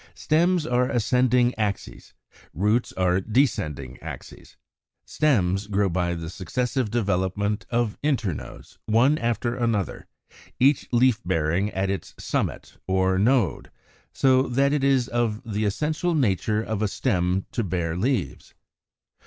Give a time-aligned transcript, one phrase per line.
[0.13, 2.15] = Stems are ascending axes;
[2.55, 4.57] roots are descending axes.
[5.05, 10.07] Stems grow by the successive development of internodes (13), one after another,
[10.59, 13.69] each leaf bearing at its summit (or node);
[14.11, 18.55] so that it is of the essential nature of a stem to bear leaves.